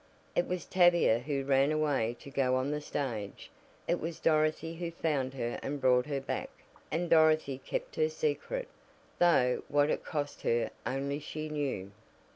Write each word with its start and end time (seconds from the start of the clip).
It 0.35 0.47
was 0.47 0.65
Tavia 0.65 1.19
who 1.19 1.43
ran 1.45 1.71
away 1.71 2.15
to 2.21 2.31
go 2.31 2.55
on 2.55 2.71
the 2.71 2.81
stage, 2.81 3.51
it 3.87 3.99
was 3.99 4.19
Dorothy 4.19 4.73
who 4.77 4.89
found 4.89 5.35
her 5.35 5.59
and 5.61 5.79
brought 5.79 6.07
her 6.07 6.19
back. 6.19 6.49
And 6.89 7.07
Dorothy 7.07 7.59
kept 7.59 7.97
her 7.97 8.09
"secret," 8.09 8.67
though 9.19 9.61
what 9.67 9.91
it 9.91 10.03
cost 10.03 10.41
her 10.41 10.71
only 10.87 11.19
she 11.19 11.49
knew. 11.49 11.91